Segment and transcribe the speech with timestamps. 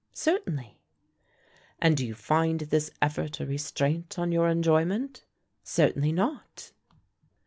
[0.15, 0.79] "Certainly."
[1.79, 5.25] "And do you find this effort a restraint on your enjoyment?"
[5.63, 6.71] "Certainly not."